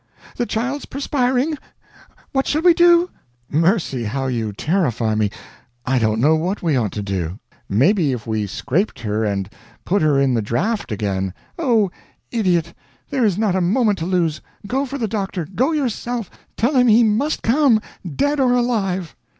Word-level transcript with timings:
The 0.35 0.47
child's 0.47 0.87
perspiring! 0.87 1.59
What 2.31 2.47
shall 2.47 2.63
we 2.63 2.73
do?" 2.73 3.11
"Mercy, 3.51 4.05
how 4.05 4.25
you 4.25 4.51
terrify 4.51 5.13
me! 5.13 5.29
I 5.85 5.99
don't 5.99 6.19
know 6.19 6.33
what 6.35 6.63
we 6.63 6.75
ought 6.75 6.91
to 6.93 7.03
do. 7.03 7.37
Maybe 7.69 8.11
if 8.11 8.25
we 8.25 8.47
scraped 8.47 9.01
her 9.01 9.23
and 9.23 9.47
put 9.85 10.01
her 10.01 10.19
in 10.19 10.33
the 10.33 10.41
draft 10.41 10.91
again" 10.91 11.35
"Oh, 11.59 11.91
idiot! 12.31 12.73
There 13.11 13.25
is 13.25 13.37
not 13.37 13.55
a 13.55 13.61
moment 13.61 13.99
to 13.99 14.05
lose! 14.07 14.41
Go 14.65 14.87
for 14.87 14.97
the 14.97 15.07
doctor. 15.07 15.45
Go 15.53 15.71
yourself. 15.71 16.31
Tell 16.57 16.73
him 16.75 16.87
he 16.87 17.03
must 17.03 17.43
come, 17.43 17.79
dead 18.15 18.39
or 18.39 18.53
alive." 18.53 19.15